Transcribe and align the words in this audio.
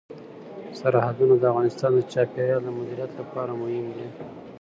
سرحدونه 0.79 1.33
د 1.37 1.43
افغانستان 1.51 1.91
د 1.95 1.99
چاپیریال 2.13 2.61
د 2.65 2.69
مدیریت 2.77 3.11
لپاره 3.19 3.51
مهم 3.61 3.85
دي. 3.95 4.07